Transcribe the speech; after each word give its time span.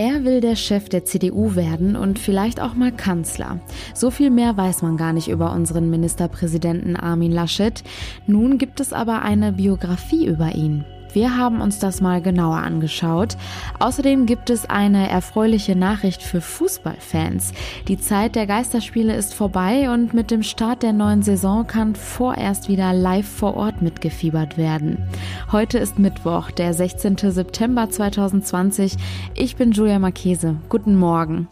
Er 0.00 0.22
will 0.22 0.40
der 0.40 0.54
Chef 0.54 0.88
der 0.88 1.04
CDU 1.04 1.56
werden 1.56 1.96
und 1.96 2.20
vielleicht 2.20 2.60
auch 2.60 2.74
mal 2.74 2.92
Kanzler. 2.92 3.58
So 3.94 4.12
viel 4.12 4.30
mehr 4.30 4.56
weiß 4.56 4.82
man 4.82 4.96
gar 4.96 5.12
nicht 5.12 5.26
über 5.26 5.50
unseren 5.50 5.90
Ministerpräsidenten 5.90 6.94
Armin 6.94 7.32
Laschet. 7.32 7.82
Nun 8.28 8.58
gibt 8.58 8.78
es 8.78 8.92
aber 8.92 9.22
eine 9.22 9.54
Biografie 9.54 10.24
über 10.24 10.54
ihn. 10.54 10.84
Wir 11.12 11.36
haben 11.36 11.60
uns 11.60 11.78
das 11.78 12.00
mal 12.00 12.20
genauer 12.20 12.58
angeschaut. 12.58 13.36
Außerdem 13.78 14.26
gibt 14.26 14.50
es 14.50 14.68
eine 14.68 15.08
erfreuliche 15.08 15.74
Nachricht 15.76 16.22
für 16.22 16.40
Fußballfans. 16.40 17.52
Die 17.88 17.98
Zeit 17.98 18.34
der 18.34 18.46
Geisterspiele 18.46 19.14
ist 19.14 19.34
vorbei 19.34 19.90
und 19.90 20.14
mit 20.14 20.30
dem 20.30 20.42
Start 20.42 20.82
der 20.82 20.92
neuen 20.92 21.22
Saison 21.22 21.66
kann 21.66 21.94
vorerst 21.94 22.68
wieder 22.68 22.92
live 22.92 23.28
vor 23.28 23.56
Ort 23.56 23.82
mitgefiebert 23.82 24.58
werden. 24.58 25.08
Heute 25.50 25.78
ist 25.78 25.98
Mittwoch, 25.98 26.50
der 26.50 26.74
16. 26.74 27.16
September 27.16 27.88
2020. 27.88 28.96
Ich 29.34 29.56
bin 29.56 29.72
Julia 29.72 29.98
Marchese. 29.98 30.56
Guten 30.68 30.96
Morgen. 30.96 31.48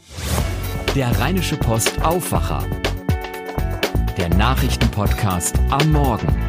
Der 0.94 1.18
Rheinische 1.18 1.56
Post 1.56 2.02
Aufwacher. 2.02 2.62
Der 4.16 4.30
Nachrichtenpodcast 4.30 5.58
am 5.70 5.92
Morgen. 5.92 6.45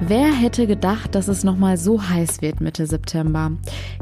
Wer 0.00 0.32
hätte 0.32 0.66
gedacht, 0.66 1.14
dass 1.14 1.28
es 1.28 1.44
nochmal 1.44 1.76
so 1.76 2.02
heiß 2.02 2.42
wird 2.42 2.60
Mitte 2.60 2.86
September? 2.86 3.52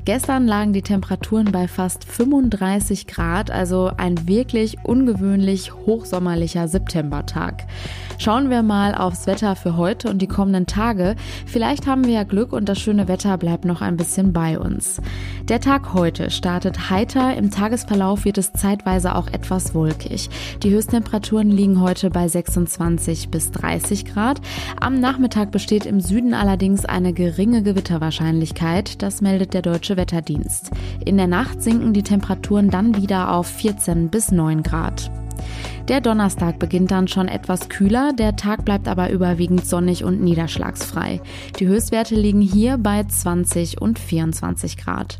Gestern 0.07 0.47
lagen 0.47 0.73
die 0.73 0.83
Temperaturen 0.83 1.53
bei 1.53 1.69
fast 1.69 2.05
35 2.05 3.07
Grad, 3.07 3.51
also 3.51 3.91
ein 3.99 4.27
wirklich 4.27 4.79
ungewöhnlich 4.85 5.73
hochsommerlicher 5.75 6.67
Septembertag. 6.67 7.67
Schauen 8.19 8.51
wir 8.51 8.63
mal 8.63 8.95
aufs 8.95 9.27
Wetter 9.27 9.55
für 9.55 9.77
heute 9.77 10.09
und 10.09 10.21
die 10.21 10.29
kommenden 10.29 10.67
Tage. 10.67 11.15
Vielleicht 11.45 11.87
haben 11.87 12.05
wir 12.05 12.15
ja 12.15 12.23
Glück 12.25 12.53
und 12.53 12.69
das 12.69 12.79
schöne 12.81 13.07
Wetter 13.07 13.37
bleibt 13.37 13.65
noch 13.65 13.83
ein 13.83 13.97
bisschen 13.97 14.33
bei 14.33 14.59
uns. 14.59 15.01
Der 15.49 15.61
Tag 15.61 15.93
heute 15.93 16.31
startet 16.31 16.89
heiter, 16.89 17.37
im 17.37 17.51
Tagesverlauf 17.51 18.25
wird 18.25 18.39
es 18.39 18.53
zeitweise 18.53 19.15
auch 19.15 19.27
etwas 19.29 19.75
wolkig. 19.75 20.31
Die 20.63 20.71
Höchsttemperaturen 20.71 21.51
liegen 21.51 21.81
heute 21.81 22.11
bei 22.11 22.29
26 22.29 23.29
bis 23.29 23.51
30 23.51 24.05
Grad. 24.05 24.41
Am 24.81 25.01
Nachmittag 25.01 25.51
besteht 25.51 25.85
im 25.93 26.01
Süden 26.01 26.33
allerdings 26.33 26.87
eine 26.87 27.13
geringe 27.13 27.63
Gewitterwahrscheinlichkeit, 27.63 29.03
das 29.03 29.21
meldet 29.21 29.53
der 29.53 29.61
Deutsche 29.61 29.99
Wetterdienst. 29.99 30.71
In 31.05 31.19
der 31.19 31.27
Nacht 31.27 31.63
sinken 31.63 31.93
die 31.93 32.03
Temperaturen 32.03 32.71
dann 32.71 32.97
wieder 32.97 33.35
auf 33.35 33.47
14 33.47 34.09
bis 34.09 34.33
9 34.33 34.63
Grad. 34.63 35.11
Der 35.93 36.01
Donnerstag 36.01 36.59
beginnt 36.59 36.91
dann 36.91 37.07
schon 37.07 37.29
etwas 37.29 37.69
kühler, 37.69 38.15
der 38.15 38.35
Tag 38.35 38.65
bleibt 38.65 38.89
aber 38.89 39.11
überwiegend 39.11 39.67
sonnig 39.67 40.05
und 40.05 40.23
niederschlagsfrei. 40.23 41.21
Die 41.59 41.67
Höchstwerte 41.67 42.15
liegen 42.15 42.41
hier 42.41 42.79
bei 42.79 43.05
20 43.05 43.83
und 43.83 43.99
24 43.99 44.79
Grad. 44.79 45.19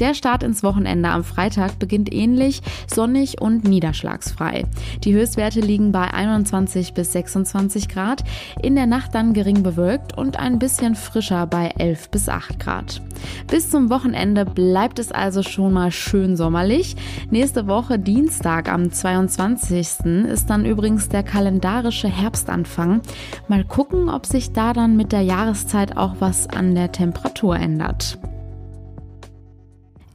Der 0.00 0.14
Start 0.14 0.42
ins 0.42 0.62
Wochenende 0.62 1.10
am 1.10 1.22
Freitag 1.22 1.78
beginnt 1.78 2.10
ähnlich, 2.14 2.62
sonnig 2.86 3.42
und 3.42 3.64
niederschlagsfrei. 3.64 4.64
Die 5.04 5.12
Höchstwerte 5.12 5.60
liegen 5.60 5.92
bei 5.92 6.14
21 6.14 6.94
bis 6.94 7.12
26 7.12 7.90
Grad, 7.90 8.24
in 8.62 8.74
der 8.74 8.86
Nacht 8.86 9.14
dann 9.14 9.34
gering 9.34 9.62
bewölkt 9.62 10.16
und 10.16 10.38
ein 10.38 10.58
bisschen 10.58 10.94
frischer 10.94 11.46
bei 11.46 11.74
11 11.76 12.10
bis 12.10 12.30
8 12.30 12.58
Grad. 12.58 13.02
Bis 13.48 13.70
zum 13.70 13.90
Wochenende 13.90 14.44
bleibt 14.44 14.98
es 14.98 15.12
also 15.12 15.42
schon 15.42 15.72
mal 15.72 15.90
schön 15.90 16.36
sommerlich. 16.36 16.96
Nächste 17.30 17.66
Woche 17.66 17.98
Dienstag 17.98 18.70
am 18.70 18.92
22 18.92 19.88
ist 20.06 20.46
dann 20.46 20.64
übrigens 20.64 21.08
der 21.08 21.22
kalendarische 21.22 22.08
Herbstanfang. 22.08 23.02
Mal 23.48 23.64
gucken, 23.64 24.08
ob 24.08 24.26
sich 24.26 24.52
da 24.52 24.72
dann 24.72 24.96
mit 24.96 25.12
der 25.12 25.22
Jahreszeit 25.22 25.96
auch 25.96 26.16
was 26.20 26.48
an 26.48 26.74
der 26.74 26.92
Temperatur 26.92 27.56
ändert. 27.56 28.18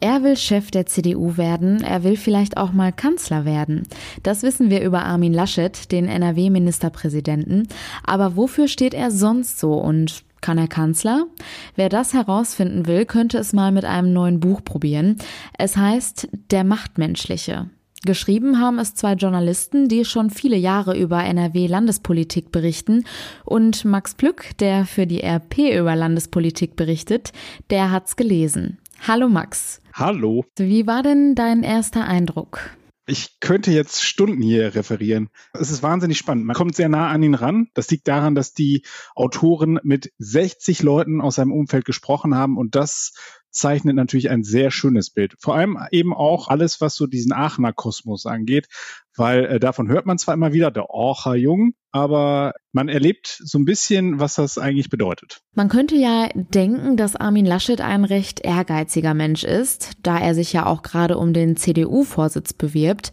Er 0.03 0.23
will 0.23 0.35
Chef 0.35 0.71
der 0.71 0.87
CDU 0.87 1.37
werden, 1.37 1.83
er 1.83 2.03
will 2.03 2.17
vielleicht 2.17 2.57
auch 2.57 2.71
mal 2.71 2.91
Kanzler 2.91 3.45
werden. 3.45 3.83
Das 4.23 4.41
wissen 4.41 4.71
wir 4.71 4.81
über 4.81 5.05
Armin 5.05 5.31
Laschet, 5.31 5.91
den 5.91 6.07
NRW-Ministerpräsidenten. 6.07 7.67
Aber 8.03 8.35
wofür 8.35 8.67
steht 8.67 8.95
er 8.95 9.11
sonst 9.11 9.59
so 9.59 9.73
und 9.75 10.23
kann 10.41 10.57
er 10.57 10.67
Kanzler? 10.67 11.27
Wer 11.75 11.89
das 11.89 12.13
herausfinden 12.13 12.87
will, 12.87 13.05
könnte 13.05 13.37
es 13.37 13.53
mal 13.53 13.71
mit 13.71 13.85
einem 13.85 14.11
neuen 14.11 14.39
Buch 14.39 14.63
probieren. 14.63 15.17
Es 15.57 15.77
heißt 15.77 16.29
Der 16.49 16.63
Machtmenschliche. 16.63 17.69
Geschrieben 18.03 18.59
haben 18.59 18.79
es 18.79 18.95
zwei 18.95 19.13
Journalisten, 19.13 19.87
die 19.87 20.05
schon 20.05 20.31
viele 20.31 20.57
Jahre 20.57 20.97
über 20.97 21.23
NRW-Landespolitik 21.23 22.51
berichten. 22.51 23.05
Und 23.45 23.85
Max 23.85 24.15
Plück, 24.15 24.57
der 24.57 24.85
für 24.85 25.05
die 25.05 25.21
RP 25.23 25.77
über 25.77 25.95
Landespolitik 25.95 26.75
berichtet, 26.75 27.31
der 27.69 27.91
hat's 27.91 28.15
gelesen. 28.15 28.79
Hallo 29.07 29.29
Max. 29.29 29.81
Hallo. 29.93 30.45
Wie 30.57 30.87
war 30.87 31.03
denn 31.03 31.35
dein 31.35 31.61
erster 31.61 32.05
Eindruck? 32.05 32.71
Ich 33.05 33.39
könnte 33.39 33.71
jetzt 33.71 34.03
Stunden 34.03 34.41
hier 34.41 34.73
referieren. 34.73 35.29
Es 35.53 35.69
ist 35.69 35.83
wahnsinnig 35.83 36.17
spannend. 36.17 36.45
Man 36.45 36.55
kommt 36.55 36.75
sehr 36.75 36.87
nah 36.87 37.09
an 37.09 37.21
ihn 37.21 37.33
ran. 37.35 37.67
Das 37.73 37.89
liegt 37.91 38.07
daran, 38.07 38.35
dass 38.35 38.53
die 38.53 38.83
Autoren 39.15 39.79
mit 39.83 40.13
60 40.17 40.81
Leuten 40.81 41.19
aus 41.19 41.35
seinem 41.35 41.51
Umfeld 41.51 41.85
gesprochen 41.85 42.35
haben 42.35 42.57
und 42.57 42.75
das 42.75 43.13
zeichnet 43.51 43.95
natürlich 43.95 44.29
ein 44.29 44.43
sehr 44.43 44.71
schönes 44.71 45.09
Bild. 45.09 45.35
Vor 45.39 45.55
allem 45.55 45.77
eben 45.91 46.13
auch 46.13 46.47
alles, 46.47 46.81
was 46.81 46.95
so 46.95 47.05
diesen 47.05 47.33
Aachener 47.33 47.73
Kosmos 47.73 48.25
angeht, 48.25 48.67
weil 49.15 49.45
äh, 49.45 49.59
davon 49.59 49.89
hört 49.89 50.05
man 50.05 50.17
zwar 50.17 50.33
immer 50.33 50.53
wieder, 50.53 50.71
der 50.71 50.89
Orcher 50.89 51.35
Jung, 51.35 51.73
aber 51.91 52.53
man 52.71 52.87
erlebt 52.87 53.27
so 53.43 53.59
ein 53.59 53.65
bisschen, 53.65 54.19
was 54.19 54.35
das 54.35 54.57
eigentlich 54.57 54.89
bedeutet. 54.89 55.41
Man 55.53 55.69
könnte 55.69 55.95
ja 55.95 56.29
denken, 56.33 56.95
dass 56.95 57.15
Armin 57.15 57.45
Laschet 57.45 57.81
ein 57.81 58.05
recht 58.05 58.39
ehrgeiziger 58.39 59.13
Mensch 59.13 59.43
ist, 59.43 59.91
da 60.01 60.17
er 60.17 60.33
sich 60.33 60.53
ja 60.53 60.65
auch 60.65 60.81
gerade 60.81 61.17
um 61.17 61.33
den 61.33 61.57
CDU-Vorsitz 61.57 62.53
bewirbt. 62.53 63.11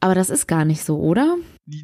Aber 0.00 0.14
das 0.14 0.30
ist 0.30 0.46
gar 0.46 0.64
nicht 0.64 0.82
so, 0.84 0.98
oder? 0.98 1.36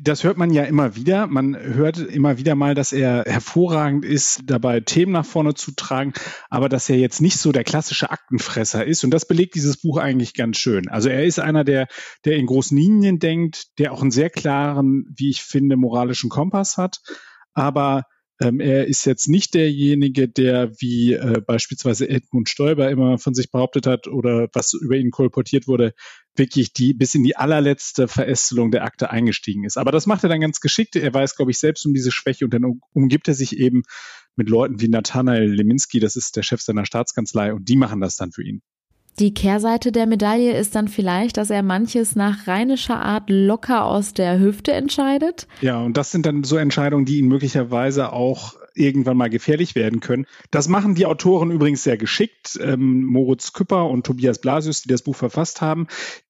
Das 0.03 0.25
hört 0.25 0.37
man 0.37 0.53
ja 0.53 0.65
immer 0.65 0.97
wieder. 0.97 1.27
Man 1.27 1.57
hört 1.57 1.99
immer 1.99 2.39
wieder 2.39 2.55
mal, 2.55 2.75
dass 2.75 2.93
er 2.93 3.25
hervorragend 3.27 4.05
ist, 4.05 4.43
dabei 4.45 4.81
Themen 4.81 5.13
nach 5.13 5.27
vorne 5.27 5.55
zu 5.55 5.73
tragen, 5.73 6.13
aber 6.51 6.69
dass 6.69 6.89
er 6.89 6.97
jetzt 6.97 7.21
nicht 7.21 7.39
so 7.39 7.53
der 7.53 7.65
klassische 7.65 8.11
Aktenfresser 8.11 8.85
ist. 8.85 9.05
Und 9.05 9.11
das 9.11 9.27
belegt 9.27 9.55
dieses 9.55 9.77
Buch 9.77 9.99
eigentlich 9.99 10.35
ganz 10.35 10.59
schön. 10.59 10.89
Also 10.89 11.09
er 11.09 11.25
ist 11.25 11.39
einer, 11.39 11.65
der, 11.65 11.87
der 12.25 12.37
in 12.37 12.47
großen 12.47 12.77
Linien 12.77 13.19
denkt, 13.19 13.79
der 13.79 13.93
auch 13.93 14.03
einen 14.03 14.11
sehr 14.11 14.31
klaren, 14.31 15.07
wie 15.17 15.31
ich 15.31 15.43
finde, 15.43 15.77
moralischen 15.77 16.31
Kompass 16.31 16.77
hat, 16.77 17.01
aber 17.55 18.05
ähm, 18.41 18.61
er 18.61 18.87
ist 18.87 19.07
jetzt 19.07 19.29
nicht 19.29 19.55
derjenige, 19.55 20.29
der 20.29 20.73
wie 20.79 21.15
äh, 21.15 21.41
beispielsweise 21.41 22.09
Edmund 22.09 22.49
Stoiber 22.49 22.91
immer 22.91 23.19
von 23.19 23.35
sich 23.35 23.51
behauptet 23.51 23.87
hat 23.87 24.09
oder 24.09 24.49
was 24.53 24.75
über 24.75 24.97
ihn 24.97 25.11
kolportiert 25.11 25.67
wurde, 25.67 25.95
wirklich 26.35 26.73
die 26.73 26.93
bis 26.93 27.15
in 27.15 27.25
die 27.25 27.37
allerletzte 27.37 28.09
Verästelung 28.09 28.71
der 28.71 28.85
Akte 28.85 29.11
eingestiegen 29.11 29.65
ist. 29.65 29.79
Aber 29.79 29.91
das 29.91 30.07
macht 30.07 30.23
er 30.23 30.29
dann 30.29 30.41
ganz 30.41 30.61
geschickt. 30.61 30.97
Er 30.97 31.15
weiß, 31.15 31.37
glaube 31.37 31.51
ich, 31.51 31.59
selbst 31.59 31.87
um 31.87 31.95
diese 31.95 32.13
Schwäche 32.13 32.45
und 32.45 32.53
dann 32.53 32.81
umgibt 32.93 33.29
er 33.29 33.35
sich 33.35 33.57
eben 33.59 33.83
mit 34.37 34.51
Leuten 34.51 34.81
wie 34.81 34.89
Nathanael 34.89 35.51
Leminski, 35.51 35.99
das 35.99 36.15
ist 36.15 36.37
der 36.37 36.43
Chef 36.43 36.61
seiner 36.61 36.85
Staatskanzlei, 36.85 37.55
und 37.55 37.69
die 37.69 37.77
machen 37.77 38.01
das 38.01 38.17
dann 38.17 38.33
für 38.33 38.45
ihn. 38.45 38.61
Die 39.19 39.33
Kehrseite 39.33 39.93
der 39.93 40.07
Medaille 40.07 40.59
ist 40.59 40.75
dann 40.75 40.89
vielleicht, 40.89 41.39
dass 41.39 41.49
er 41.49 41.63
manches 41.63 42.17
nach 42.17 42.47
rheinischer 42.47 43.01
Art 43.01 43.31
locker 43.31 43.87
aus 43.87 44.13
der 44.13 44.39
Hüfte 44.39 44.73
entscheidet. 44.73 45.49
Ja, 45.63 45.81
und 45.81 45.97
das 45.97 46.11
sind 46.11 46.27
dann 46.27 46.45
so 46.45 46.57
Entscheidungen, 46.59 47.07
die 47.07 47.19
ihn 47.19 47.29
möglicherweise 47.29 48.13
auch 48.13 48.57
irgendwann 48.75 49.17
mal 49.17 49.31
gefährlich 49.31 49.75
werden 49.75 50.01
können. 50.01 50.27
Das 50.51 50.69
machen 50.69 50.95
die 50.95 51.07
Autoren 51.07 51.51
übrigens 51.51 51.83
sehr 51.83 51.97
geschickt. 51.97 52.59
Ähm, 52.63 53.05
Moritz 53.05 53.55
Küpper 53.55 53.89
und 53.89 54.05
Tobias 54.05 54.39
Blasius, 54.39 54.83
die 54.83 54.89
das 54.89 55.01
Buch 55.01 55.17
verfasst 55.17 55.63
haben, 55.63 55.87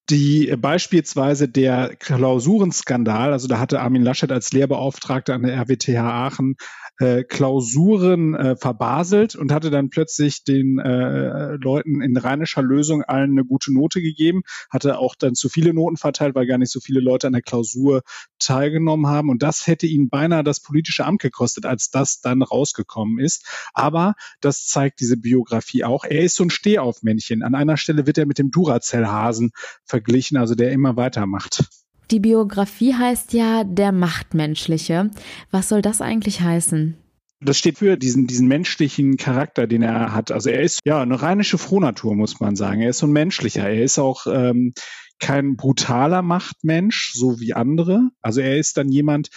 die 0.08 0.54
beispielsweise 0.56 1.48
der 1.48 1.96
Klausurenskandal, 1.96 3.32
also 3.32 3.48
da 3.48 3.58
hatte 3.58 3.80
Armin 3.80 4.04
Laschet 4.04 4.30
als 4.30 4.52
Lehrbeauftragter 4.52 5.34
an 5.34 5.42
der 5.42 5.56
RWTH 5.56 5.98
Aachen 5.98 6.56
äh, 6.98 7.24
Klausuren 7.24 8.34
äh, 8.34 8.56
verbaselt 8.56 9.36
und 9.36 9.52
hatte 9.52 9.70
dann 9.70 9.90
plötzlich 9.90 10.44
den 10.44 10.78
äh, 10.78 11.56
Leuten 11.56 12.00
in 12.00 12.16
rheinischer 12.16 12.62
Lösung 12.62 13.02
allen 13.02 13.32
eine 13.32 13.44
gute 13.44 13.72
Note 13.72 14.00
gegeben, 14.00 14.42
hatte 14.70 14.98
auch 14.98 15.14
dann 15.14 15.34
zu 15.34 15.48
viele 15.48 15.74
Noten 15.74 15.96
verteilt, 15.96 16.34
weil 16.34 16.46
gar 16.46 16.58
nicht 16.58 16.72
so 16.72 16.80
viele 16.80 17.00
Leute 17.00 17.26
an 17.26 17.32
der 17.32 17.42
Klausur 17.42 18.02
teilgenommen 18.38 19.06
haben. 19.06 19.30
Und 19.30 19.42
das 19.42 19.66
hätte 19.66 19.86
ihn 19.86 20.08
beinahe 20.08 20.44
das 20.44 20.60
politische 20.60 21.04
Amt 21.04 21.20
gekostet, 21.20 21.66
als 21.66 21.90
das 21.90 22.20
dann 22.20 22.42
rausgekommen 22.42 23.18
ist. 23.18 23.46
Aber 23.74 24.14
das 24.40 24.66
zeigt 24.66 25.00
diese 25.00 25.16
Biografie 25.16 25.84
auch. 25.84 26.04
Er 26.04 26.22
ist 26.22 26.36
so 26.36 26.44
ein 26.44 26.50
Stehaufmännchen. 26.50 27.42
An 27.42 27.54
einer 27.54 27.76
Stelle 27.76 28.06
wird 28.06 28.18
er 28.18 28.26
mit 28.26 28.38
dem 28.38 28.50
Duracell-Hasen 28.50 29.50
verglichen, 29.84 30.36
also 30.36 30.54
der 30.54 30.72
immer 30.72 30.96
weitermacht. 30.96 31.64
Die 32.10 32.20
Biografie 32.20 32.94
heißt 32.94 33.32
ja 33.32 33.64
der 33.64 33.92
Machtmenschliche. 33.92 35.10
Was 35.50 35.68
soll 35.68 35.82
das 35.82 36.00
eigentlich 36.00 36.40
heißen? 36.40 36.96
Das 37.40 37.58
steht 37.58 37.78
für 37.78 37.96
diesen, 37.96 38.26
diesen 38.26 38.48
menschlichen 38.48 39.16
Charakter, 39.16 39.66
den 39.66 39.82
er 39.82 40.14
hat. 40.14 40.30
Also 40.30 40.50
er 40.50 40.62
ist 40.62 40.80
ja 40.84 41.02
eine 41.02 41.20
rheinische 41.20 41.58
Frohnatur, 41.58 42.14
muss 42.14 42.40
man 42.40 42.56
sagen. 42.56 42.80
Er 42.80 42.90
ist 42.90 42.98
so 42.98 43.06
ein 43.06 43.12
menschlicher. 43.12 43.68
Er 43.68 43.82
ist 43.82 43.98
auch 43.98 44.26
ähm, 44.26 44.72
kein 45.18 45.56
brutaler 45.56 46.22
Machtmensch, 46.22 47.12
so 47.14 47.40
wie 47.40 47.54
andere. 47.54 48.08
Also 48.22 48.40
er 48.40 48.56
ist 48.56 48.76
dann 48.78 48.88
jemand, 48.88 49.28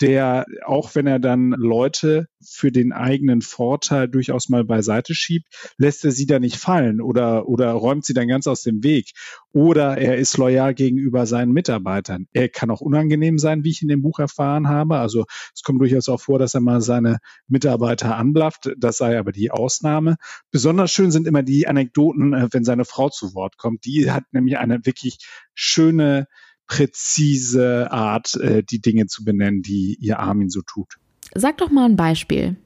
der, 0.00 0.46
auch 0.64 0.94
wenn 0.94 1.06
er 1.06 1.18
dann 1.18 1.50
Leute 1.50 2.28
für 2.40 2.70
den 2.70 2.92
eigenen 2.92 3.42
Vorteil 3.42 4.08
durchaus 4.08 4.48
mal 4.48 4.64
beiseite 4.64 5.14
schiebt, 5.14 5.48
lässt 5.76 6.04
er 6.04 6.12
sie 6.12 6.26
da 6.26 6.38
nicht 6.38 6.56
fallen 6.56 7.00
oder, 7.00 7.48
oder 7.48 7.72
räumt 7.72 8.04
sie 8.04 8.14
dann 8.14 8.28
ganz 8.28 8.46
aus 8.46 8.62
dem 8.62 8.82
Weg. 8.82 9.12
Oder 9.52 9.98
er 9.98 10.16
ist 10.16 10.36
loyal 10.36 10.74
gegenüber 10.74 11.26
seinen 11.26 11.52
Mitarbeitern. 11.52 12.26
Er 12.32 12.48
kann 12.48 12.70
auch 12.70 12.80
unangenehm 12.80 13.38
sein, 13.38 13.64
wie 13.64 13.70
ich 13.70 13.82
in 13.82 13.88
dem 13.88 14.02
Buch 14.02 14.18
erfahren 14.18 14.68
habe. 14.68 14.98
Also 14.98 15.24
es 15.54 15.62
kommt 15.62 15.80
durchaus 15.80 16.08
auch 16.08 16.20
vor, 16.20 16.38
dass 16.38 16.54
er 16.54 16.60
mal 16.60 16.80
seine 16.80 17.18
Mitarbeiter 17.48 18.16
anblafft. 18.16 18.70
Das 18.78 18.98
sei 18.98 19.18
aber 19.18 19.32
die 19.32 19.50
Ausnahme. 19.50 20.16
Besonders 20.50 20.92
schön 20.92 21.10
sind 21.10 21.26
immer 21.26 21.42
die 21.42 21.66
Anekdoten, 21.66 22.34
äh, 22.34 22.48
wenn 22.52 22.64
seine 22.64 22.84
Frau 22.84 23.08
zu 23.08 23.34
Wort 23.34 23.56
kommt. 23.56 23.84
Die 23.84 24.10
hat 24.10 24.24
nämlich 24.32 24.58
eine 24.58 24.84
wirklich 24.84 25.18
schöne, 25.54 26.28
präzise 26.68 27.90
Art, 27.90 28.34
äh, 28.36 28.62
die 28.62 28.80
Dinge 28.80 29.06
zu 29.06 29.24
benennen, 29.24 29.62
die 29.62 29.96
ihr 30.00 30.20
Armin 30.20 30.50
so 30.50 30.62
tut. 30.62 30.94
Sag 31.34 31.58
doch 31.58 31.70
mal 31.70 31.86
ein 31.86 31.96
Beispiel. 31.96 32.56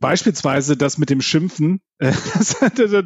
Beispielsweise 0.00 0.78
das 0.78 0.96
mit 0.96 1.10
dem 1.10 1.20
Schimpfen, 1.20 1.82
äh, 1.98 2.12
das, 2.34 2.56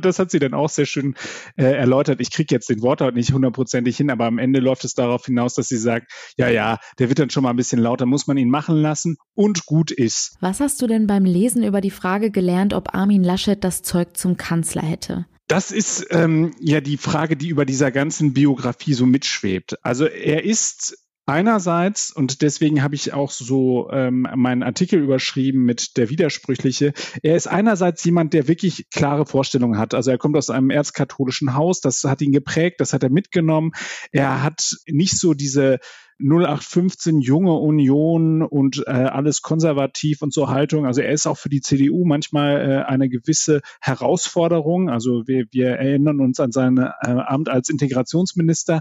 das, 0.01 0.19
hat 0.21 0.31
sie 0.31 0.39
dann 0.39 0.55
auch 0.55 0.69
sehr 0.69 0.87
schön 0.87 1.17
äh, 1.57 1.65
erläutert. 1.65 2.21
Ich 2.21 2.31
kriege 2.31 2.55
jetzt 2.55 2.71
den 2.71 2.83
Wortlaut 2.83 3.15
nicht 3.15 3.33
hundertprozentig 3.33 3.97
hin, 3.97 4.11
aber 4.11 4.27
am 4.27 4.39
Ende 4.39 4.61
läuft 4.61 4.85
es 4.85 4.95
darauf 4.95 5.25
hinaus, 5.25 5.55
dass 5.55 5.67
sie 5.67 5.77
sagt, 5.77 6.13
ja, 6.37 6.49
ja, 6.49 6.79
der 7.01 7.09
wird 7.09 7.19
dann 7.19 7.31
schon 7.31 7.43
mal 7.43 7.51
ein 7.51 7.57
bisschen 7.57 7.81
lauter, 7.81 8.07
muss 8.07 8.29
man 8.29 8.37
ihn 8.37 8.49
machen 8.49 8.77
lassen 8.77 9.17
und 9.35 9.67
gut 9.67 9.91
ist. 9.91 10.37
Was 10.41 10.61
hast 10.61 10.81
du 10.83 10.87
denn 10.87 11.09
beim 11.09 11.25
Lesen 11.25 11.65
über 11.65 11.81
die 11.81 11.91
Frage 11.91 12.31
gelernt, 12.31 12.75
ob 12.75 12.95
Armin 12.95 13.25
Laschet 13.25 13.63
das 13.63 13.83
Zeug 13.83 14.17
zum 14.17 14.37
Kanzler 14.37 14.83
hätte? 14.83 15.27
Das 15.47 15.71
ist 15.71 16.07
ähm, 16.11 16.55
ja 16.59 16.81
die 16.81 16.97
Frage, 16.97 17.37
die 17.37 17.49
über 17.49 17.65
dieser 17.65 17.91
ganzen 17.91 18.33
Biografie 18.33 18.95
so 18.95 19.05
mitschwebt. 19.07 19.77
Also 19.85 20.07
er 20.07 20.45
ist 20.45 21.05
Einerseits, 21.27 22.11
und 22.11 22.43
deswegen 22.43 22.83
habe 22.83 22.95
ich 22.95 23.15
auch 23.15 23.31
so 23.31 23.91
ähm, 23.91 24.29
meinen 24.35 24.63
Artikel 24.63 25.01
überschrieben 25.01 25.65
mit 25.65 25.97
der 25.97 26.11
Widersprüchliche, 26.11 26.93
er 27.23 27.35
ist 27.35 27.47
einerseits 27.47 28.05
jemand, 28.05 28.35
der 28.35 28.47
wirklich 28.47 28.91
klare 28.91 29.25
Vorstellungen 29.25 29.79
hat. 29.79 29.95
Also 29.95 30.11
er 30.11 30.19
kommt 30.19 30.37
aus 30.37 30.51
einem 30.51 30.69
erzkatholischen 30.69 31.55
Haus, 31.55 31.81
das 31.81 32.05
hat 32.05 32.21
ihn 32.21 32.33
geprägt, 32.33 32.79
das 32.79 32.93
hat 32.93 33.03
er 33.03 33.09
mitgenommen. 33.09 33.73
Er 34.13 34.43
hat 34.43 34.77
nicht 34.87 35.19
so 35.19 35.33
diese 35.33 35.79
0815 36.21 37.21
junge 37.21 37.55
Union 37.55 38.43
und 38.43 38.85
äh, 38.87 38.91
alles 38.91 39.43
konservativ 39.43 40.23
und 40.23 40.33
so 40.33 40.49
Haltung. 40.49 40.87
Also 40.87 41.01
er 41.01 41.13
ist 41.13 41.27
auch 41.27 41.39
für 41.39 41.49
die 41.49 41.61
CDU 41.61 42.05
manchmal 42.05 42.61
äh, 42.61 42.85
eine 42.85 43.09
gewisse 43.09 43.63
Herausforderung. 43.81 44.91
Also 44.91 45.27
wir, 45.27 45.47
wir 45.51 45.71
erinnern 45.71 46.21
uns 46.21 46.39
an 46.41 46.53
sein 46.53 46.79
äh, 46.79 46.91
Amt 47.03 47.49
als 47.49 47.69
Integrationsminister, 47.69 48.81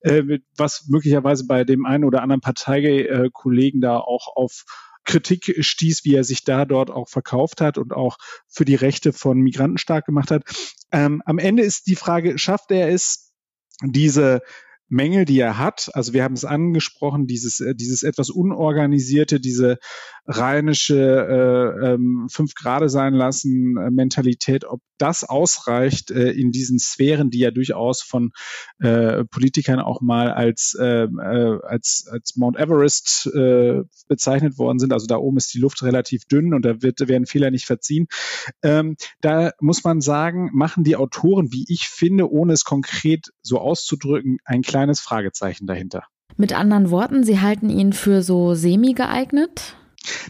äh, 0.00 0.38
was 0.56 0.86
möglicherweise 0.88 1.46
bei 1.46 1.64
dem 1.64 1.86
einen 1.86 2.04
oder 2.04 2.22
anderen 2.22 2.42
Parteikollegen 2.42 3.80
da 3.80 3.98
auch 3.98 4.36
auf 4.36 4.64
Kritik 5.04 5.54
stieß, 5.60 6.04
wie 6.04 6.14
er 6.14 6.24
sich 6.24 6.44
da 6.44 6.64
dort 6.64 6.90
auch 6.90 7.08
verkauft 7.08 7.60
hat 7.60 7.78
und 7.78 7.92
auch 7.92 8.16
für 8.48 8.64
die 8.64 8.74
Rechte 8.74 9.12
von 9.12 9.38
Migranten 9.38 9.78
stark 9.78 10.06
gemacht 10.06 10.30
hat. 10.30 10.44
Ähm, 10.92 11.22
am 11.26 11.38
Ende 11.38 11.62
ist 11.62 11.86
die 11.86 11.96
Frage, 11.96 12.38
schafft 12.38 12.70
er 12.70 12.88
es, 12.88 13.32
diese 13.82 14.40
Mängel, 14.88 15.24
die 15.24 15.38
er 15.38 15.58
hat. 15.58 15.90
Also 15.94 16.12
wir 16.12 16.22
haben 16.22 16.34
es 16.34 16.44
angesprochen, 16.44 17.26
dieses, 17.26 17.60
äh, 17.60 17.74
dieses 17.74 18.02
etwas 18.02 18.30
unorganisierte, 18.30 19.40
diese 19.40 19.78
rheinische 20.26 20.96
äh, 20.96 21.92
ähm, 21.92 22.28
fünf 22.30 22.54
Grade 22.54 22.88
sein 22.88 23.12
lassen 23.12 23.76
äh, 23.76 23.90
Mentalität, 23.90 24.64
ob 24.64 24.80
das 24.96 25.24
ausreicht 25.24 26.10
äh, 26.10 26.30
in 26.30 26.50
diesen 26.50 26.78
Sphären, 26.78 27.30
die 27.30 27.40
ja 27.40 27.50
durchaus 27.50 28.02
von 28.02 28.32
äh, 28.78 29.24
Politikern 29.24 29.80
auch 29.80 30.00
mal 30.00 30.32
als, 30.32 30.76
äh, 30.80 31.04
äh, 31.04 31.58
als, 31.62 32.06
als 32.10 32.36
Mount 32.36 32.58
Everest 32.58 33.30
äh, 33.34 33.82
bezeichnet 34.08 34.58
worden 34.58 34.78
sind. 34.78 34.92
Also 34.92 35.06
da 35.06 35.16
oben 35.16 35.36
ist 35.36 35.52
die 35.52 35.58
Luft 35.58 35.82
relativ 35.82 36.24
dünn 36.24 36.54
und 36.54 36.64
da 36.64 36.80
wird, 36.80 37.00
werden 37.06 37.26
Fehler 37.26 37.50
nicht 37.50 37.66
verziehen. 37.66 38.06
Ähm, 38.62 38.96
da 39.20 39.52
muss 39.60 39.84
man 39.84 40.00
sagen, 40.00 40.50
machen 40.54 40.84
die 40.84 40.96
Autoren, 40.96 41.52
wie 41.52 41.66
ich 41.68 41.88
finde, 41.88 42.30
ohne 42.30 42.54
es 42.54 42.64
konkret 42.64 43.30
so 43.42 43.58
auszudrücken, 43.58 44.38
ein 44.44 44.62
kleines 44.62 45.00
Fragezeichen 45.00 45.66
dahinter. 45.66 46.04
Mit 46.36 46.52
anderen 46.52 46.90
Worten, 46.90 47.24
Sie 47.24 47.40
halten 47.40 47.68
ihn 47.68 47.92
für 47.92 48.22
so 48.22 48.54
semi 48.54 48.94
geeignet? 48.94 49.76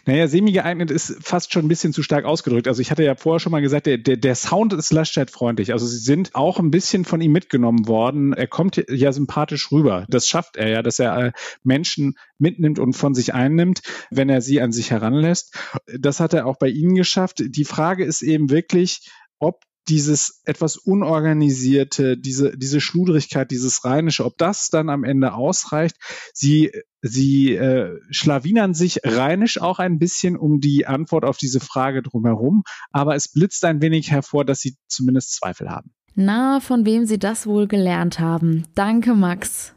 Naja, 0.06 0.29
semi-geeignet 0.29 0.91
ist 0.91 1.17
fast 1.21 1.53
schon 1.53 1.65
ein 1.65 1.69
bisschen 1.69 1.93
zu 1.93 2.03
stark 2.03 2.25
ausgedrückt. 2.25 2.69
Also 2.69 2.81
ich 2.81 2.91
hatte 2.91 3.05
ja 3.05 3.15
vorher 3.15 3.41
schon 3.41 3.53
mal 3.53 3.62
gesagt, 3.62 3.87
der, 3.87 3.99
der, 3.99 4.17
der 4.17 4.35
Sound 4.35 4.73
ist 4.73 4.93
Laschet 4.93 5.31
freundlich. 5.31 5.73
Also 5.73 5.87
sie 5.87 5.99
sind 5.99 6.35
auch 6.35 6.59
ein 6.59 6.71
bisschen 6.71 7.05
von 7.05 7.21
ihm 7.21 7.32
mitgenommen 7.32 7.87
worden. 7.88 8.32
Er 8.32 8.47
kommt 8.47 8.85
ja 8.88 9.12
sympathisch 9.12 9.73
rüber. 9.73 10.06
Das 10.09 10.29
schafft 10.29 10.56
er 10.56 10.69
ja, 10.69 10.82
dass 10.82 10.99
er 10.99 11.17
äh, 11.19 11.32
Menschen 11.62 12.15
mitnimmt 12.38 12.79
und 12.79 12.94
von 12.94 13.15
sich 13.15 13.35
einnimmt, 13.35 13.82
wenn 14.11 14.29
er 14.29 14.41
sie 14.41 14.61
an 14.61 14.73
sich 14.73 14.91
heranlässt. 14.91 15.56
Das 15.99 16.21
hat 16.21 16.35
er 16.35 16.47
auch 16.47 16.56
bei 16.59 16.69
Ihnen 16.69 16.94
geschafft. 16.94 17.43
Die 17.44 17.65
Frage 17.65 18.05
ist 18.05 18.23
eben 18.23 18.50
wirklich, 18.50 19.09
ob 19.38 19.62
dieses 19.88 20.40
etwas 20.44 20.76
unorganisierte, 20.76 22.16
diese, 22.16 22.56
diese 22.56 22.81
Schludrigkeit, 22.81 23.50
dieses 23.50 23.84
Rheinische, 23.84 24.25
ob 24.25 24.38
das 24.38 24.70
dann 24.70 24.88
am 24.88 25.04
Ende 25.04 25.34
ausreicht. 25.34 25.96
Sie, 26.32 26.72
sie 27.02 27.54
äh, 27.54 27.98
schlawinern 28.10 28.75
sich 28.75 29.00
rheinisch 29.04 29.60
auch 29.60 29.78
ein 29.78 29.98
bisschen 29.98 30.36
um 30.36 30.60
die 30.60 30.86
Antwort 30.86 31.25
auf 31.25 31.36
diese 31.36 31.60
Frage 31.60 32.02
drumherum, 32.02 32.64
aber 32.92 33.14
es 33.14 33.28
blitzt 33.28 33.64
ein 33.64 33.82
wenig 33.82 34.10
hervor, 34.10 34.44
dass 34.44 34.60
sie 34.60 34.76
zumindest 34.86 35.34
Zweifel 35.34 35.70
haben. 35.70 35.92
Na, 36.14 36.60
von 36.60 36.87
wem 36.87 37.06
Sie 37.06 37.19
das 37.19 37.46
wohl 37.46 37.66
gelernt 37.66 38.20
haben. 38.20 38.62
Danke, 38.75 39.14
Max. 39.14 39.75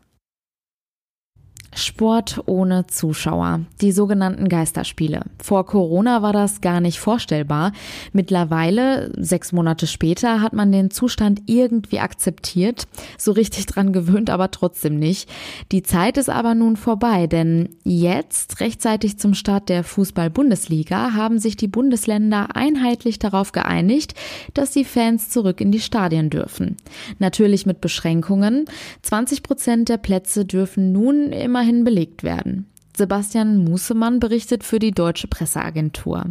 Sport 1.78 2.42
ohne 2.48 2.88
Zuschauer, 2.88 3.62
die 3.82 3.92
sogenannten 3.92 4.50
Geisterspiele. 4.50 5.22
Vor 5.42 5.66
Corona 5.66 6.22
war 6.22 6.34
das 6.34 6.62
gar 6.62 6.82
nicht 6.82 7.00
vorstellbar. 7.00 7.72
Mittlerweile, 8.14 9.12
sechs 9.16 9.52
Monate 9.52 9.88
später, 9.88 10.42
hat 10.42 10.54
man 10.54 10.72
den 10.72 10.92
Zustand 10.92 11.44
irgendwie 11.46 12.00
akzeptiert, 12.00 12.88
so 13.18 13.32
richtig 13.32 13.68
dran 13.68 13.94
gewöhnt, 13.94 14.30
aber 14.30 14.50
trotzdem 14.52 14.98
nicht. 14.98 15.30
Die 15.72 15.84
Zeit 15.84 16.18
ist 16.18 16.30
aber 16.30 16.56
nun 16.56 16.78
vorbei, 16.78 17.28
denn 17.28 17.70
jetzt, 17.84 18.60
rechtzeitig 18.60 19.20
zum 19.20 19.36
Start 19.36 19.70
der 19.70 19.84
Fußball-Bundesliga, 19.84 21.14
haben 21.14 21.38
sich 21.38 21.58
die 21.58 21.68
Bundesländer 21.68 22.56
einheitlich 22.56 23.20
darauf 23.20 23.52
geeinigt, 23.52 24.16
dass 24.54 24.72
die 24.72 24.86
Fans 24.86 25.30
zurück 25.30 25.62
in 25.62 25.72
die 25.72 25.80
Stadien 25.80 26.30
dürfen. 26.30 26.78
Natürlich 27.20 27.66
mit 27.66 27.82
Beschränkungen. 27.82 28.66
20 29.04 29.44
Prozent 29.44 29.90
der 29.90 29.98
Plätze 29.98 30.46
dürfen 30.46 30.92
nun 30.92 31.32
immerhin 31.32 31.67
immerhin 31.68 31.84
belegt 31.84 32.24
werden. 32.24 32.68
Sebastian 32.96 33.64
Musemann 33.64 34.20
berichtet 34.20 34.64
für 34.64 34.80
die 34.80 34.92
Deutsche 34.92 35.28
Presseagentur. 35.28 36.26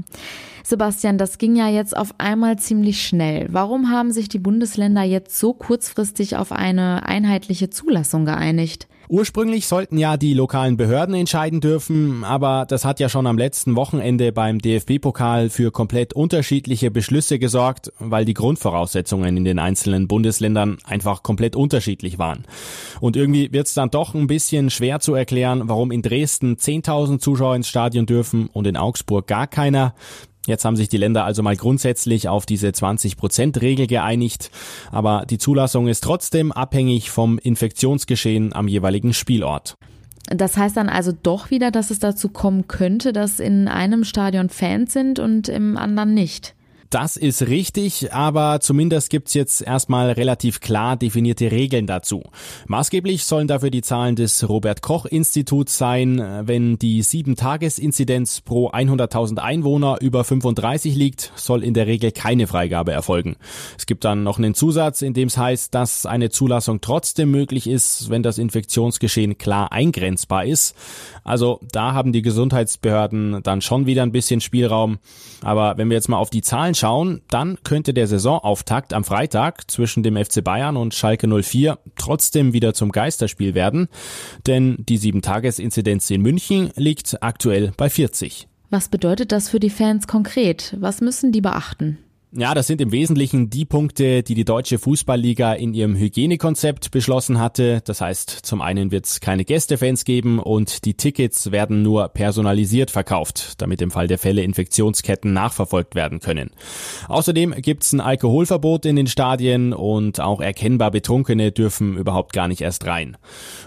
Sebastian, 0.65 1.17
das 1.17 1.39
ging 1.39 1.55
ja 1.55 1.69
jetzt 1.69 1.97
auf 1.97 2.15
einmal 2.19 2.59
ziemlich 2.59 3.07
schnell. 3.07 3.47
Warum 3.53 3.91
haben 3.91 4.11
sich 4.11 4.29
die 4.29 4.41
Bundesländer 4.41 5.03
jetzt 5.03 5.39
so 5.39 5.53
kurzfristig 5.53 6.37
auf 6.37 6.51
eine 6.51 7.07
einheitliche 7.07 7.71
Zulassung 7.71 8.25
geeinigt? 8.25 8.89
Ursprünglich 9.09 9.67
sollten 9.69 9.99
ja 9.99 10.17
die 10.17 10.35
lokalen 10.35 10.77
Behörden 10.77 11.15
entscheiden 11.15 11.61
dürfen, 11.61 12.25
aber 12.25 12.67
das 12.69 12.85
hat 12.85 12.99
ja 12.99 13.09
schon 13.09 13.27
am 13.29 13.39
letzten 13.39 13.77
Wochenende 13.77 14.33
beim 14.33 14.59
DFB-Pokal 14.59 15.49
für 15.49 15.71
komplett 15.71 16.13
unterschiedliche 16.13 16.91
Beschlüsse 16.91 17.39
gesorgt, 17.39 17.93
weil 18.01 18.25
die 18.25 18.35
Grundvoraussetzungen 18.35 19.37
in 19.37 19.45
den 19.45 19.61
einzelnen 19.61 20.09
Bundesländern 20.09 20.79
einfach 20.85 21.23
komplett 21.23 21.55
unterschiedlich 21.55 22.19
waren. 22.19 22.45
Und 23.01 23.17
irgendwie 23.17 23.53
wird 23.53 23.69
es 23.69 23.75
dann 23.75 23.91
doch 23.91 24.15
ein 24.15 24.27
bisschen 24.27 24.71
schwer 24.71 24.99
zu 24.99 25.15
erklären, 25.15 25.69
warum 25.69 25.93
in 25.93 26.03
Dresden 26.03 26.57
10.000 26.57 27.21
Zuschauer 27.21 27.55
ins 27.55 27.69
Stadion 27.69 28.07
dürfen 28.07 28.49
und 28.53 28.67
in 28.67 28.77
Augsburg 28.77 29.29
gar 29.29 29.47
keiner. 29.47 29.95
Jetzt 30.47 30.65
haben 30.65 30.77
sich 30.77 30.89
die 30.89 30.97
Länder 30.97 31.25
also 31.25 31.43
mal 31.43 31.57
grundsätzlich 31.57 32.29
auf 32.29 32.47
diese 32.47 32.69
20-Prozent-Regel 32.69 33.87
geeinigt, 33.87 34.51
aber 34.91 35.25
die 35.29 35.39
Zulassung 35.39 35.89
ist 35.89 36.03
trotzdem 36.03 36.53
abhängig 36.53 37.11
vom 37.11 37.39
Infektionsgeschehen 37.39 38.53
am 38.53 38.69
jeweiligen 38.69 39.13
Spielort. 39.13 39.77
Das 40.29 40.57
heißt 40.57 40.77
dann 40.77 40.89
also 40.89 41.13
doch 41.13 41.51
wieder, 41.51 41.71
dass 41.71 41.91
es 41.91 42.01
dazu 42.01 42.29
kommen 42.29 42.67
könnte, 42.67 43.13
dass 43.13 43.39
in 43.39 43.69
einem 43.69 44.03
Stadion 44.03 44.49
Fans 44.49 44.93
sind 44.93 45.19
und 45.21 45.49
im 45.49 45.77
anderen 45.77 46.15
nicht. 46.15 46.56
Das 46.91 47.17
ist 47.17 47.49
richtig, 47.49 48.13
aber 48.13 48.61
zumindest 48.61 49.11
gibt's 49.11 49.35
jetzt 49.35 49.61
erstmal 49.61 50.13
relativ 50.13 50.61
klar 50.61 50.97
definierte 50.97 51.51
Regeln 51.51 51.87
dazu. 51.87 52.23
Maßgeblich 52.69 53.25
sollen 53.25 53.49
dafür 53.49 53.71
die 53.71 53.83
Zahlen 53.83 54.15
des 54.15 54.49
Robert 54.49 54.83
Koch 54.83 55.05
Instituts 55.07 55.79
sein. 55.79 56.23
Wenn 56.45 56.79
die 56.79 57.03
7-Tages-Inzidenz 57.03 58.41
pro 58.43 58.71
100.000 58.71 59.39
Einwohner 59.39 59.99
über 60.01 60.23
35 60.23 60.95
liegt, 60.95 61.33
soll 61.35 61.65
in 61.65 61.75
der 61.75 61.87
Regel 61.87 62.13
keine 62.13 62.47
Freigabe 62.47 62.93
erfolgen. 62.93 63.37
Es 63.77 63.87
gibt 63.87 64.05
dann 64.05 64.23
noch 64.23 64.39
einen 64.39 64.55
Zusatz, 64.55 65.03
in 65.03 65.15
dem 65.15 65.29
es 65.29 65.37
heißt, 65.37 65.75
dass 65.75 66.07
eine 66.07 66.31
Zulassung 66.31 66.81
trotzdem 66.81 67.31
möglich 67.31 67.67
ist, 67.67 68.11
wenn 68.11 68.23
das 68.23 68.39
Infektionsgeschehen 68.39 69.39
klar 69.39 69.73
eingrenzbar 69.73 70.45
ist. 70.45 70.77
Also 71.25 71.59
da 71.73 71.95
haben 71.95 72.13
die 72.13 72.23
Gesundheitsbehörden 72.23 73.43
dann 73.43 73.61
schon 73.61 73.87
wieder 73.87 74.03
ein 74.03 74.13
bisschen 74.13 74.41
Spielraum. 74.41 74.99
Aber 75.43 75.77
wenn 75.77 75.91
wir 75.91 75.97
jetzt 75.97 76.09
mal 76.09 76.19
auf 76.19 76.31
die 76.31 76.43
Zahlen 76.43 76.76
schauen, 76.77 77.23
dann 77.29 77.59
könnte 77.65 77.95
der 77.95 78.07
Saisonauftakt 78.07 78.93
am 78.93 79.05
Freitag 79.05 79.71
zwischen 79.71 80.03
dem 80.03 80.17
FC 80.17 80.43
Bayern 80.43 80.77
und 80.77 80.95
Schalke 80.95 81.27
04 81.27 81.79
trotzdem 81.97 82.53
wieder 82.53 82.75
zum 82.75 82.93
Geisterspiel 82.93 83.55
werden, 83.55 83.89
denn 84.47 84.77
die 84.79 84.99
7-Tages-Inzidenz 84.99 86.11
in 86.11 86.23
München 86.23 86.71
liegt 86.77 87.23
aktuell 87.23 87.73
bei 87.77 87.91
40. 87.91 88.49
Was 88.71 88.89
bedeutet 88.89 89.33
das 89.33 89.49
für 89.49 89.61
die 89.61 89.71
Fans 89.71 90.07
konkret? 90.07 90.77
Was 90.79 91.01
müssen 91.01 91.33
die 91.33 91.41
beachten? 91.41 91.99
Ja, 92.33 92.55
das 92.55 92.67
sind 92.67 92.81
im 92.81 92.91
Wesentlichen 92.91 93.51
die 93.51 93.65
Punkte, 93.65 94.25
die 94.25 94.35
die 94.35 94.45
Deutsche 94.45 94.79
Fußballliga 94.81 95.53
in 95.53 95.73
ihrem 95.75 95.95
Hygienekonzept 95.95 96.91
beschlossen 96.91 97.39
hatte. 97.39 97.83
Das 97.85 98.01
heißt, 98.01 98.29
zum 98.31 98.61
einen 98.61 98.91
wird 98.91 99.07
es 99.07 99.21
keine 99.21 99.45
Gästefans 99.45 100.05
geben 100.05 100.41
und 100.41 100.85
die 100.85 100.95
Tickets 100.95 101.53
werden 101.53 101.83
nur 101.83 102.09
personalisiert 102.09 102.91
verkauft, 102.91 103.55
damit 103.59 103.81
im 103.81 103.93
Fall 103.93 104.09
der 104.09 104.19
Fälle 104.19 104.43
Infektionsketten 104.43 105.33
nachverfolgt 105.33 105.95
werden 105.95 106.19
können. 106.19 106.51
Außerdem 107.07 107.53
gibt 107.63 107.85
es 107.85 107.93
ein 107.93 108.01
Alkoholverbot 108.01 108.87
in 108.87 108.97
den 108.97 109.07
Stadien 109.07 109.73
und 109.73 110.19
auch 110.19 110.41
erkennbar 110.41 110.91
Betrunkene 110.91 111.53
dürfen 111.53 111.97
überhaupt 111.97 112.33
gar 112.33 112.49
nicht 112.49 112.61
erst 112.61 112.87
rein. 112.87 113.17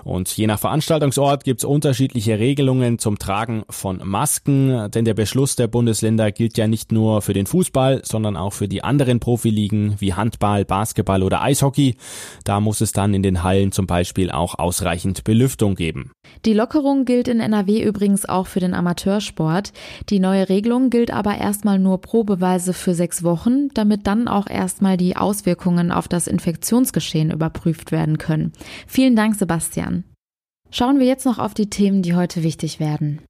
Und 0.03 0.35
je 0.35 0.47
nach 0.47 0.59
Veranstaltungsort 0.59 1.45
gibt 1.45 1.61
es 1.61 1.65
unterschiedliche 1.65 2.39
Regelungen 2.39 2.99
zum 2.99 3.19
Tragen 3.19 3.63
von 3.69 4.01
Masken, 4.03 4.91
denn 4.91 5.05
der 5.05 5.13
Beschluss 5.13 5.55
der 5.55 5.67
Bundesländer 5.67 6.33
gilt 6.33 6.57
ja 6.57 6.67
nicht 6.67 6.91
nur 6.91 7.21
für 7.21 7.33
den 7.33 7.45
Fußball, 7.45 8.01
sondern 8.03 8.35
auch 8.35 8.48
für 8.53 8.67
die 8.67 8.83
anderen 8.83 9.19
Profiligen 9.19 9.95
wie 9.99 10.13
Handball, 10.13 10.65
Basketball 10.65 11.23
oder 11.23 11.41
Eishockey. 11.41 11.95
Da 12.43 12.59
muss 12.59 12.81
es 12.81 12.91
dann 12.91 13.13
in 13.13 13.23
den 13.23 13.43
Hallen 13.43 13.71
zum 13.71 13.87
Beispiel 13.87 14.31
auch 14.31 14.57
ausreichend 14.57 15.23
Belüftung 15.23 15.75
geben. 15.75 16.11
Die 16.45 16.53
Lockerung 16.53 17.05
gilt 17.05 17.27
in 17.27 17.39
NRW 17.39 17.81
übrigens 17.81 18.27
auch 18.27 18.47
für 18.47 18.59
den 18.59 18.73
Amateursport. 18.73 19.73
Die 20.09 20.19
neue 20.19 20.49
Regelung 20.49 20.89
gilt 20.89 21.11
aber 21.11 21.37
erstmal 21.37 21.79
nur 21.79 22.01
probeweise 22.01 22.73
für 22.73 22.93
sechs 22.93 23.23
Wochen, 23.23 23.69
damit 23.73 24.07
dann 24.07 24.27
auch 24.27 24.47
erstmal 24.47 24.97
die 24.97 25.15
Auswirkungen 25.15 25.91
auf 25.91 26.07
das 26.07 26.27
Infektionsgeschehen 26.27 27.31
überprüft 27.31 27.91
werden 27.91 28.17
können. 28.17 28.53
Vielen 28.87 29.15
Dank, 29.15 29.35
Sebastian. 29.35 30.03
Schauen 30.71 30.99
wir 30.99 31.07
jetzt 31.07 31.25
noch 31.25 31.39
auf 31.39 31.53
die 31.53 31.69
Themen, 31.69 32.03
die 32.03 32.15
heute 32.15 32.43
wichtig 32.43 32.79
werden. 32.79 33.21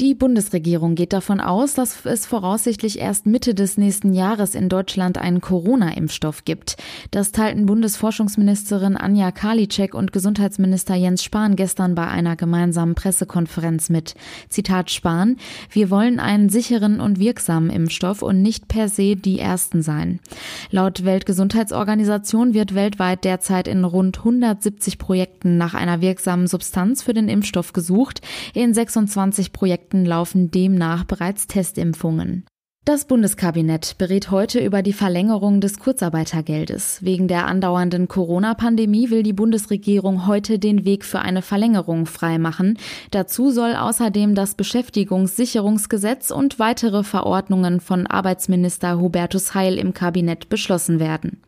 Die 0.00 0.14
Bundesregierung 0.14 0.94
geht 0.94 1.12
davon 1.12 1.38
aus, 1.38 1.74
dass 1.74 2.06
es 2.06 2.24
voraussichtlich 2.24 2.98
erst 2.98 3.26
Mitte 3.26 3.54
des 3.54 3.76
nächsten 3.76 4.14
Jahres 4.14 4.54
in 4.54 4.70
Deutschland 4.70 5.18
einen 5.18 5.42
Corona-Impfstoff 5.42 6.46
gibt. 6.46 6.76
Das 7.10 7.30
teilten 7.30 7.66
Bundesforschungsministerin 7.66 8.96
Anja 8.96 9.30
Karliczek 9.32 9.94
und 9.94 10.12
Gesundheitsminister 10.12 10.94
Jens 10.94 11.22
Spahn 11.22 11.56
gestern 11.56 11.94
bei 11.94 12.08
einer 12.08 12.36
gemeinsamen 12.36 12.94
Pressekonferenz 12.94 13.90
mit. 13.90 14.14
Zitat 14.48 14.90
Spahn, 14.90 15.36
wir 15.70 15.90
wollen 15.90 16.20
einen 16.20 16.48
sicheren 16.48 16.98
und 16.98 17.18
wirksamen 17.18 17.68
Impfstoff 17.68 18.22
und 18.22 18.40
nicht 18.40 18.68
per 18.68 18.88
se 18.88 19.14
die 19.14 19.38
ersten 19.38 19.82
sein. 19.82 20.20
Laut 20.70 21.04
Weltgesundheitsorganisation 21.04 22.54
wird 22.54 22.74
weltweit 22.74 23.24
derzeit 23.24 23.68
in 23.68 23.84
rund 23.84 24.18
170 24.18 24.96
Projekten 24.96 25.58
nach 25.58 25.74
einer 25.74 26.00
wirksamen 26.00 26.46
Substanz 26.46 27.02
für 27.02 27.12
den 27.12 27.28
Impfstoff 27.28 27.74
gesucht. 27.74 28.22
In 28.54 28.72
26 28.72 29.52
Projekten 29.52 29.91
Projekten 29.92 30.06
laufen 30.06 30.50
demnach 30.50 31.04
bereits 31.04 31.46
Testimpfungen. 31.46 32.46
Das 32.86 33.04
Bundeskabinett 33.04 33.96
berät 33.98 34.30
heute 34.30 34.58
über 34.58 34.82
die 34.82 34.94
Verlängerung 34.94 35.60
des 35.60 35.78
Kurzarbeitergeldes. 35.78 37.04
Wegen 37.04 37.28
der 37.28 37.46
andauernden 37.46 38.08
Corona-Pandemie 38.08 39.10
will 39.10 39.22
die 39.22 39.34
Bundesregierung 39.34 40.26
heute 40.26 40.58
den 40.58 40.86
Weg 40.86 41.04
für 41.04 41.20
eine 41.20 41.42
Verlängerung 41.42 42.06
freimachen. 42.06 42.78
Dazu 43.10 43.50
soll 43.50 43.74
außerdem 43.76 44.34
das 44.34 44.54
Beschäftigungssicherungsgesetz 44.54 46.30
und 46.30 46.58
weitere 46.58 47.04
Verordnungen 47.04 47.80
von 47.80 48.06
Arbeitsminister 48.06 48.98
Hubertus 48.98 49.54
Heil 49.54 49.78
im 49.78 49.92
Kabinett 49.92 50.48
beschlossen 50.48 51.00
werden. 51.00 51.42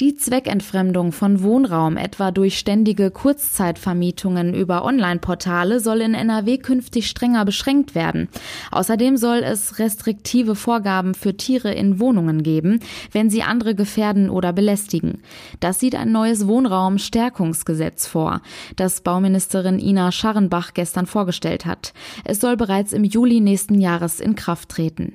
Die 0.00 0.14
Zweckentfremdung 0.14 1.10
von 1.10 1.42
Wohnraum 1.42 1.96
etwa 1.96 2.30
durch 2.30 2.56
ständige 2.56 3.10
Kurzzeitvermietungen 3.10 4.54
über 4.54 4.84
Online-Portale 4.84 5.80
soll 5.80 6.02
in 6.02 6.14
NRW 6.14 6.58
künftig 6.58 7.08
strenger 7.08 7.44
beschränkt 7.44 7.96
werden. 7.96 8.28
Außerdem 8.70 9.16
soll 9.16 9.38
es 9.38 9.80
restriktive 9.80 10.54
Vorgaben 10.54 11.14
für 11.16 11.36
Tiere 11.36 11.74
in 11.74 11.98
Wohnungen 11.98 12.44
geben, 12.44 12.78
wenn 13.10 13.28
sie 13.28 13.42
andere 13.42 13.74
gefährden 13.74 14.30
oder 14.30 14.52
belästigen. 14.52 15.20
Das 15.58 15.80
sieht 15.80 15.96
ein 15.96 16.12
neues 16.12 16.46
Wohnraumstärkungsgesetz 16.46 18.06
vor, 18.06 18.40
das 18.76 19.00
Bauministerin 19.00 19.80
Ina 19.80 20.12
Scharrenbach 20.12 20.74
gestern 20.74 21.06
vorgestellt 21.06 21.66
hat. 21.66 21.92
Es 22.24 22.38
soll 22.38 22.56
bereits 22.56 22.92
im 22.92 23.02
Juli 23.02 23.40
nächsten 23.40 23.80
Jahres 23.80 24.20
in 24.20 24.36
Kraft 24.36 24.68
treten. 24.68 25.14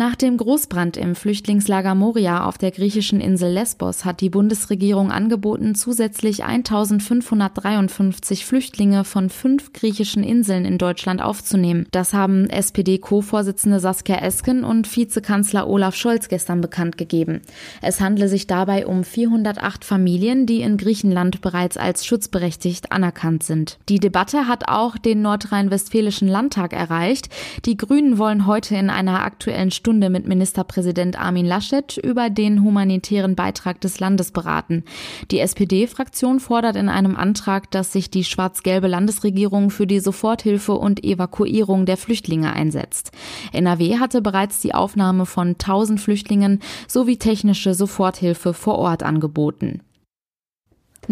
Nach 0.00 0.16
dem 0.16 0.38
Großbrand 0.38 0.96
im 0.96 1.14
Flüchtlingslager 1.14 1.94
Moria 1.94 2.46
auf 2.46 2.56
der 2.56 2.70
griechischen 2.70 3.20
Insel 3.20 3.52
Lesbos 3.52 4.06
hat 4.06 4.22
die 4.22 4.30
Bundesregierung 4.30 5.12
angeboten, 5.12 5.74
zusätzlich 5.74 6.42
1553 6.42 8.46
Flüchtlinge 8.46 9.04
von 9.04 9.28
fünf 9.28 9.74
griechischen 9.74 10.24
Inseln 10.24 10.64
in 10.64 10.78
Deutschland 10.78 11.20
aufzunehmen. 11.20 11.86
Das 11.90 12.14
haben 12.14 12.48
SPD-Co-Vorsitzende 12.48 13.78
Saskia 13.78 14.22
Esken 14.22 14.64
und 14.64 14.88
Vizekanzler 14.96 15.68
Olaf 15.68 15.94
Scholz 15.94 16.28
gestern 16.28 16.62
bekannt 16.62 16.96
gegeben. 16.96 17.42
Es 17.82 18.00
handle 18.00 18.28
sich 18.28 18.46
dabei 18.46 18.86
um 18.86 19.04
408 19.04 19.84
Familien, 19.84 20.46
die 20.46 20.62
in 20.62 20.78
Griechenland 20.78 21.42
bereits 21.42 21.76
als 21.76 22.06
schutzberechtigt 22.06 22.90
anerkannt 22.90 23.42
sind. 23.42 23.78
Die 23.90 24.00
Debatte 24.00 24.48
hat 24.48 24.66
auch 24.66 24.96
den 24.96 25.20
nordrhein-westfälischen 25.20 26.26
Landtag 26.26 26.72
erreicht. 26.72 27.28
Die 27.66 27.76
Grünen 27.76 28.16
wollen 28.16 28.46
heute 28.46 28.76
in 28.76 28.88
einer 28.88 29.24
aktuellen 29.24 29.70
Stunde 29.70 29.89
mit 29.98 30.26
Ministerpräsident 30.28 31.20
Armin 31.20 31.46
Laschet 31.46 31.96
über 31.96 32.30
den 32.30 32.62
humanitären 32.62 33.34
Beitrag 33.34 33.80
des 33.80 33.98
Landes 33.98 34.30
beraten. 34.30 34.84
Die 35.30 35.40
SPD-Fraktion 35.40 36.38
fordert 36.38 36.76
in 36.76 36.88
einem 36.88 37.16
Antrag, 37.16 37.70
dass 37.70 37.92
sich 37.92 38.10
die 38.10 38.24
schwarz-gelbe 38.24 38.86
Landesregierung 38.86 39.70
für 39.70 39.86
die 39.86 40.00
Soforthilfe 40.00 40.72
und 40.72 41.02
Evakuierung 41.02 41.86
der 41.86 41.96
Flüchtlinge 41.96 42.52
einsetzt. 42.52 43.10
NRW 43.52 43.98
hatte 43.98 44.22
bereits 44.22 44.60
die 44.60 44.74
Aufnahme 44.74 45.26
von 45.26 45.48
1000 45.48 46.00
Flüchtlingen 46.00 46.60
sowie 46.86 47.16
technische 47.16 47.74
Soforthilfe 47.74 48.54
vor 48.54 48.78
Ort 48.78 49.02
angeboten. 49.02 49.80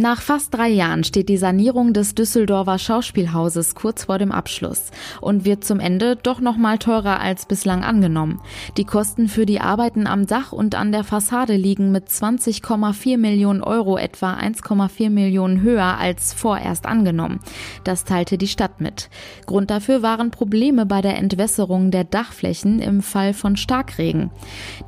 Nach 0.00 0.22
fast 0.22 0.54
drei 0.54 0.68
Jahren 0.68 1.02
steht 1.02 1.28
die 1.28 1.38
Sanierung 1.38 1.92
des 1.92 2.14
Düsseldorfer 2.14 2.78
Schauspielhauses 2.78 3.74
kurz 3.74 4.04
vor 4.04 4.18
dem 4.18 4.30
Abschluss 4.30 4.92
und 5.20 5.44
wird 5.44 5.64
zum 5.64 5.80
Ende 5.80 6.14
doch 6.14 6.40
noch 6.40 6.56
mal 6.56 6.78
teurer 6.78 7.18
als 7.18 7.46
bislang 7.46 7.82
angenommen. 7.82 8.40
Die 8.76 8.84
Kosten 8.84 9.26
für 9.26 9.44
die 9.44 9.60
Arbeiten 9.60 10.06
am 10.06 10.26
Dach 10.26 10.52
und 10.52 10.76
an 10.76 10.92
der 10.92 11.02
Fassade 11.02 11.56
liegen 11.56 11.90
mit 11.90 12.06
20,4 12.06 13.18
Millionen 13.18 13.60
Euro 13.60 13.98
etwa 13.98 14.34
1,4 14.34 15.10
Millionen 15.10 15.62
höher 15.62 15.98
als 15.98 16.32
vorerst 16.32 16.86
angenommen. 16.86 17.40
Das 17.82 18.04
teilte 18.04 18.38
die 18.38 18.46
Stadt 18.46 18.80
mit. 18.80 19.10
Grund 19.46 19.68
dafür 19.68 20.00
waren 20.00 20.30
Probleme 20.30 20.86
bei 20.86 21.00
der 21.00 21.16
Entwässerung 21.16 21.90
der 21.90 22.04
Dachflächen 22.04 22.78
im 22.78 23.02
Fall 23.02 23.34
von 23.34 23.56
Starkregen. 23.56 24.30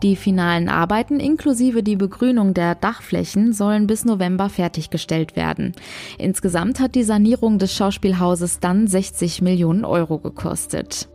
Die 0.05 0.15
finalen 0.15 0.69
Arbeiten 0.69 1.19
inklusive 1.19 1.83
die 1.83 1.97
Begrünung 1.97 2.55
der 2.55 2.77
Dachflächen 2.77 3.53
sollen 3.53 3.89
bis 3.89 4.05
November 4.05 4.49
fertiggestellt 4.49 5.00
fertiggestellt 5.01 5.37
werden. 5.37 5.73
Insgesamt 6.19 6.81
hat 6.81 6.95
die 6.95 7.05
Sanierung 7.05 7.59
des 7.59 7.75
Schauspielhauses 7.75 8.61
dann 8.61 8.87
60 8.87 9.43
Millionen 9.43 9.85
Euro 9.85 10.17
gekostet. 10.19 11.09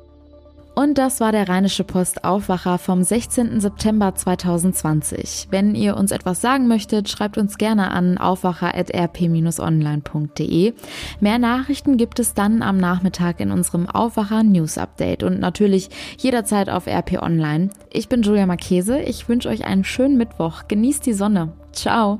Und 0.78 0.98
das 0.98 1.22
war 1.22 1.32
der 1.32 1.48
Rheinische 1.48 1.86
Post 1.86 2.26
Aufwacher 2.26 2.78
vom 2.78 3.02
16. 3.02 3.62
September 3.62 4.14
2020. 4.14 5.48
Wenn 5.50 5.74
ihr 5.74 5.96
uns 5.96 6.12
etwas 6.12 6.42
sagen 6.42 6.68
möchtet, 6.68 7.08
schreibt 7.08 7.38
uns 7.38 7.58
gerne 7.58 7.92
an 7.92 8.18
aufwacher.rp-online.de. 8.18 10.74
Mehr 11.22 11.40
Nachrichten 11.40 11.96
gibt 11.96 12.20
es 12.20 12.34
dann 12.34 12.62
am 12.62 12.76
Nachmittag 12.76 13.40
in 13.40 13.52
unserem 13.52 13.88
Aufwacher 13.88 14.44
News 14.44 14.78
Update 14.78 15.24
und 15.24 15.40
natürlich 15.40 15.90
jederzeit 16.18 16.70
auf 16.70 16.88
RP 16.88 17.22
Online. 17.22 17.70
Ich 17.90 18.10
bin 18.10 18.22
Julia 18.22 18.46
Marchese. 18.46 19.00
Ich 19.00 19.30
wünsche 19.30 19.48
euch 19.48 19.64
einen 19.64 19.86
schönen 19.86 20.18
Mittwoch. 20.18 20.64
Genießt 20.68 21.06
die 21.06 21.14
Sonne. 21.14 21.54
Ciao. 21.72 22.20